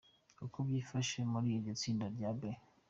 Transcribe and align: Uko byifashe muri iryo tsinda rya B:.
Uko 0.45 0.57
byifashe 0.67 1.17
muri 1.31 1.47
iryo 1.55 1.71
tsinda 1.81 2.05
rya 2.15 2.29
B:. 2.37 2.39